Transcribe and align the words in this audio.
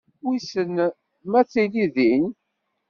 Wissen 0.25 0.75
m 1.29 1.31
ad 1.39 1.47
tili 1.51 1.85
din. 1.95 2.25